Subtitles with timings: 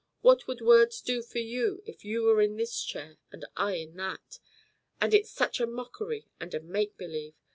[0.21, 3.95] What would words do for you if you were in this chair and I in
[3.97, 4.39] that?
[4.99, 7.35] Ah, it's such a mockery and a make believe!